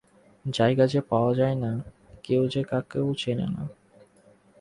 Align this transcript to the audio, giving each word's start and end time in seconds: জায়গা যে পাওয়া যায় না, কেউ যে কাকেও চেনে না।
জায়গা 0.45 0.85
যে 0.87 1.01
পাওয়া 1.01 1.31
যায় 1.33 1.55
না, 1.55 1.71
কেউ 2.23 2.41
যে 2.47 2.61
কাকেও 2.63 3.07
চেনে 3.13 3.47
না। 3.47 3.63